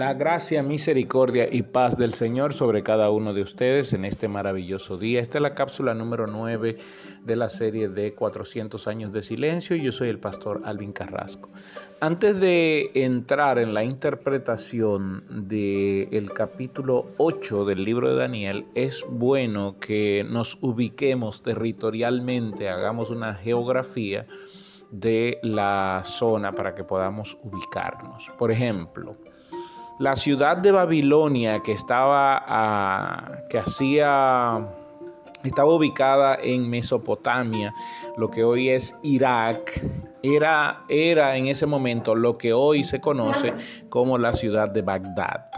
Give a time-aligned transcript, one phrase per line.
[0.00, 4.96] La gracia, misericordia y paz del Señor sobre cada uno de ustedes en este maravilloso
[4.96, 5.20] día.
[5.20, 6.78] Esta es la cápsula número 9
[7.22, 11.50] de la serie de 400 años de silencio yo soy el pastor Alvin Carrasco.
[12.00, 19.76] Antes de entrar en la interpretación del capítulo 8 del libro de Daniel, es bueno
[19.78, 24.26] que nos ubiquemos territorialmente, hagamos una geografía
[24.90, 28.32] de la zona para que podamos ubicarnos.
[28.38, 29.18] Por ejemplo,
[30.00, 34.66] la ciudad de Babilonia que estaba, que hacía,
[35.44, 37.74] estaba ubicada en Mesopotamia,
[38.16, 39.78] lo que hoy es Irak,
[40.22, 43.52] era, era en ese momento lo que hoy se conoce
[43.90, 45.50] como la ciudad de Bagdad.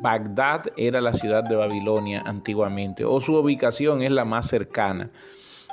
[0.00, 5.10] Bagdad era la ciudad de Babilonia antiguamente, o su ubicación es la más cercana.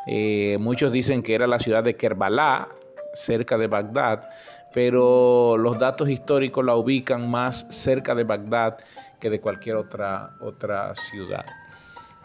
[0.07, 2.67] Eh, muchos dicen que era la ciudad de Kerbalá,
[3.13, 4.27] cerca de Bagdad,
[4.73, 8.77] pero los datos históricos la ubican más cerca de Bagdad
[9.19, 11.45] que de cualquier otra, otra ciudad.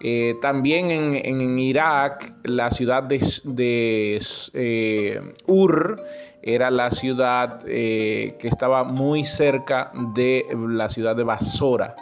[0.00, 4.20] Eh, también en, Irak, la ciudad de,
[4.54, 6.02] eh, Ur
[6.42, 11.96] era la ciudad eh, que estaba muy cerca de la ciudad de Basora.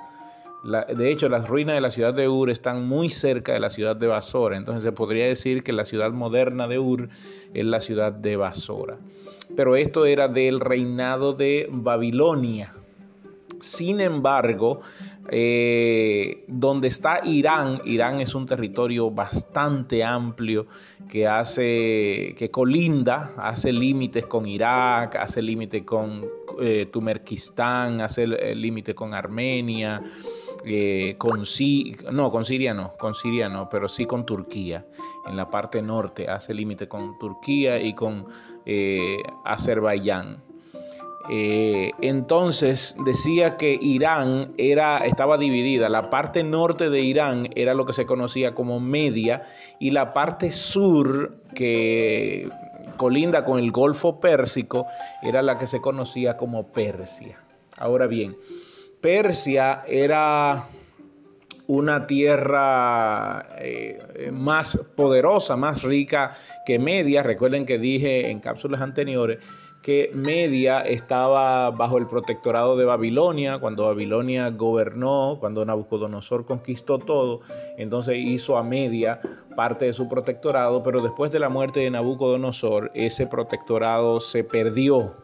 [0.65, 3.97] De hecho, las ruinas de la ciudad de Ur están muy cerca de la ciudad
[3.97, 4.57] de Basora.
[4.57, 7.09] Entonces se podría decir que la ciudad moderna de Ur
[7.53, 8.99] es la ciudad de Basora
[9.57, 12.75] pero esto era del reinado de Babilonia.
[13.61, 14.81] Sin embargo,
[15.29, 20.67] eh, donde está Irán, Irán es un territorio bastante amplio
[21.09, 26.25] que hace, que colinda, hace límites con Irak, hace límite con
[26.61, 30.03] eh, Tumerkistán, hace límite con Armenia,
[30.65, 31.43] eh, con
[32.13, 34.85] no, con Siria no, con Siria no, pero sí con Turquía.
[35.29, 38.27] En la parte norte hace límite con Turquía y con
[38.67, 40.43] eh, Azerbaiyán.
[41.31, 45.89] Eh, entonces decía que Irán era, estaba dividida.
[45.89, 49.43] La parte norte de Irán era lo que se conocía como Media
[49.79, 52.49] y la parte sur que
[52.97, 54.87] colinda con el Golfo Pérsico
[55.23, 57.39] era la que se conocía como Persia.
[57.79, 58.37] Ahora bien,
[59.03, 60.65] Persia era
[61.67, 67.23] una tierra eh, más poderosa, más rica que Media.
[67.23, 69.39] Recuerden que dije en cápsulas anteriores
[69.83, 77.41] que Media estaba bajo el protectorado de Babilonia, cuando Babilonia gobernó, cuando Nabucodonosor conquistó todo,
[77.77, 79.21] entonces hizo a Media
[79.57, 85.17] parte de su protectorado, pero después de la muerte de Nabucodonosor, ese protectorado se perdió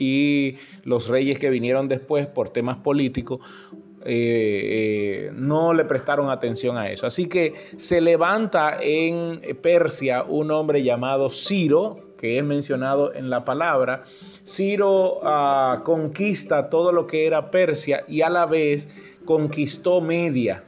[0.00, 3.40] y los reyes que vinieron después por temas políticos
[4.02, 7.06] eh, eh, no le prestaron atención a eso.
[7.06, 13.44] Así que se levanta en Persia un hombre llamado Ciro, que es mencionado en la
[13.44, 14.02] palabra.
[14.42, 18.88] Ciro ah, conquista todo lo que era Persia y a la vez
[19.26, 20.64] conquistó Media.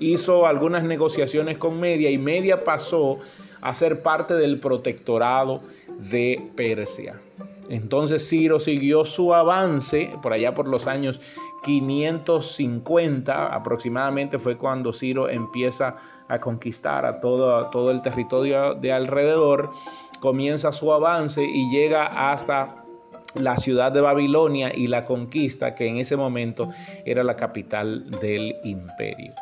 [0.00, 3.20] Hizo algunas negociaciones con Media y Media pasó
[3.60, 5.62] a ser parte del protectorado
[5.98, 7.20] de Persia.
[7.68, 11.20] Entonces Ciro siguió su avance por allá por los años
[11.62, 15.96] 550 aproximadamente fue cuando Ciro empieza
[16.28, 19.70] a conquistar a todo, todo el territorio de alrededor,
[20.20, 22.84] comienza su avance y llega hasta
[23.34, 26.68] la ciudad de Babilonia y la conquista que en ese momento
[27.04, 29.34] era la capital del imperio.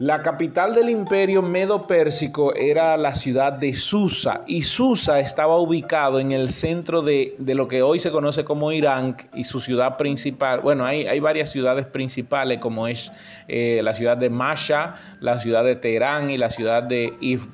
[0.00, 6.32] La capital del imperio medo-pérsico era la ciudad de Susa y Susa estaba ubicado en
[6.32, 10.60] el centro de, lo que hoy se conoce como Irán y su ciudad principal.
[10.60, 13.12] Bueno, hay, hay varias ciudades principales como es
[13.46, 17.46] eh, la ciudad de Masha, la ciudad de Teherán y la ciudad de If,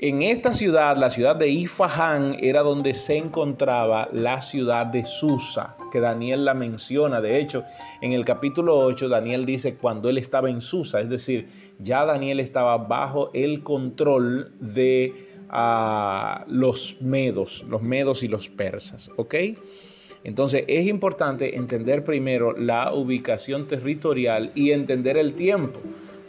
[0.00, 5.76] En esta ciudad, la ciudad de Ifahán, era donde se encontraba la ciudad de Susa
[5.90, 7.20] que Daniel la menciona.
[7.20, 7.64] De hecho,
[8.00, 11.48] en el capítulo 8, Daniel dice cuando él estaba en Susa, es decir,
[11.80, 15.14] ya Daniel estaba bajo el control de
[15.50, 19.10] ah, los medos, los medos y los persas.
[19.16, 19.34] ¿Ok?
[20.22, 25.80] Entonces es importante entender primero la ubicación territorial y entender el tiempo,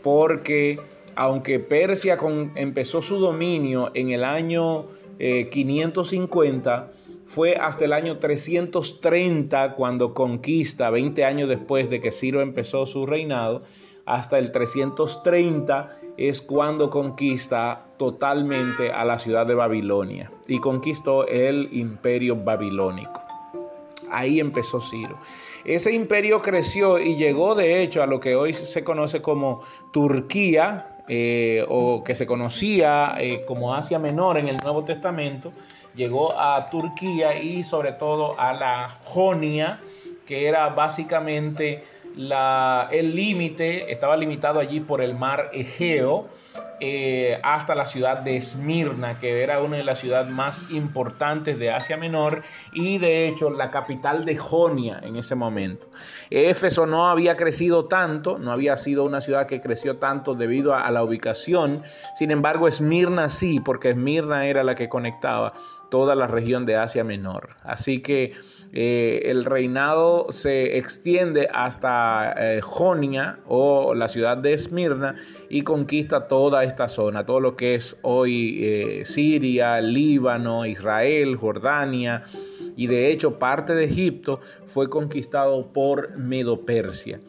[0.01, 0.79] porque
[1.19, 2.17] aunque Persia
[2.55, 4.85] empezó su dominio en el año
[5.19, 12.39] 550, eh, fue hasta el año 330 cuando conquista, 20 años después de que Ciro
[12.39, 13.63] empezó su reinado,
[14.05, 21.67] hasta el 330 es cuando conquista totalmente a la ciudad de Babilonia y conquistó el
[21.73, 23.21] imperio babilónico.
[24.09, 25.17] Ahí empezó Ciro.
[25.65, 29.61] Ese imperio creció y llegó de hecho a lo que hoy se conoce como
[29.91, 35.51] Turquía, eh, o que se conocía eh, como Asia Menor en el Nuevo Testamento,
[35.95, 39.81] llegó a Turquía y sobre todo a la Jonia,
[40.25, 41.83] que era básicamente
[42.91, 46.27] el límite, estaba limitado allí por el mar Egeo
[46.81, 51.71] eh, hasta la ciudad de Esmirna, que era una de las ciudades más importantes de
[51.71, 52.43] Asia Menor
[52.73, 55.87] y de hecho la capital de Jonia en ese momento.
[56.29, 60.89] Éfeso no había crecido tanto, no había sido una ciudad que creció tanto debido a,
[60.91, 61.83] la ubicación,
[62.15, 65.53] sin embargo Esmirna sí, porque Esmirna era la que conectaba
[65.89, 67.49] toda la región de Asia Menor.
[67.63, 68.33] Así que
[68.71, 75.15] eh, el reinado se extiende hasta eh, Jonia o la ciudad de Esmirna
[75.49, 82.23] y conquista toda esta zona, todo lo que es hoy eh, Siria, Líbano, Israel, Jordania
[82.77, 87.19] y de hecho parte de Egipto fue conquistado por Medo-Persia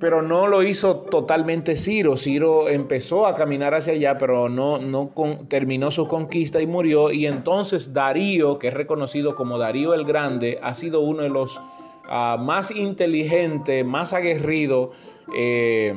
[0.00, 2.16] pero no lo hizo totalmente Ciro.
[2.16, 5.12] Ciro empezó a caminar hacia allá, pero no, no
[5.46, 7.12] terminó su conquista y murió.
[7.12, 11.60] Y entonces Darío, que es reconocido como Darío el Grande, ha sido uno de los
[12.08, 14.88] ah, más inteligentes, más aguerridos.
[15.36, 15.94] Eh,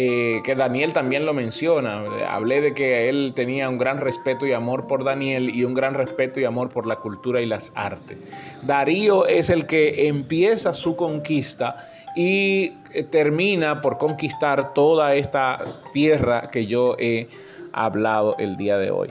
[0.00, 2.04] eh, que Daniel también lo menciona.
[2.28, 5.94] Hablé de que él tenía un gran respeto y amor por Daniel y un gran
[5.94, 8.16] respeto y amor por la cultura y las artes.
[8.62, 16.48] Darío es el que empieza su conquista y eh, termina por conquistar toda esta tierra
[16.52, 17.26] que yo he
[17.72, 19.08] hablado el día de hoy.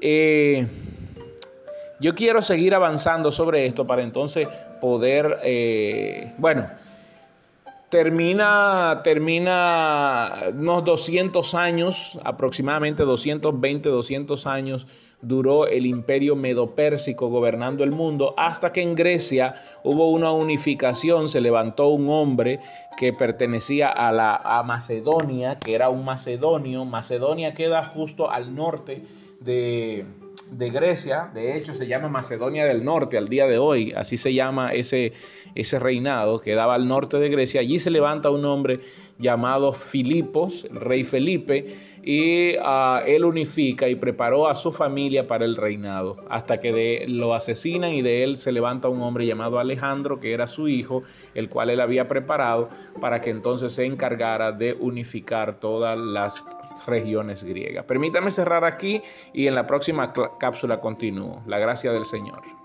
[0.00, 0.66] Eh,
[2.00, 4.48] yo quiero seguir avanzando sobre esto para entonces
[4.80, 6.68] poder, bueno,
[7.92, 14.86] termina, termina unos 200 años, aproximadamente 220, 200 años
[15.20, 21.42] duró el imperio medopérsico gobernando el mundo, hasta que en Grecia hubo una unificación, se
[21.42, 22.60] levantó un hombre
[22.96, 26.86] que pertenecía a la a Macedonia, que era un macedonio.
[26.86, 29.02] Macedonia queda justo al norte
[29.40, 30.06] de,
[30.52, 34.34] de Grecia, de hecho se llama Macedonia del Norte al día de hoy, así se
[34.34, 35.12] llama ese,
[35.54, 37.60] ese reinado que daba al norte de Grecia.
[37.60, 38.80] Allí se levanta un hombre
[39.18, 45.44] llamado Filipos, el rey Felipe, y ah, él unifica y preparó a su familia para
[45.44, 50.18] el reinado, hasta que lo asesinan y de él se levanta un hombre llamado Alejandro,
[50.18, 51.02] que era su hijo,
[51.34, 52.68] el cual él había preparado
[53.00, 56.44] para que entonces se encargara de unificar todas las
[56.86, 57.84] regiones griegas.
[57.84, 59.02] Permítame cerrar aquí
[59.32, 61.42] y en la próxima cápsula continúo.
[61.46, 62.61] La gracia del Señor.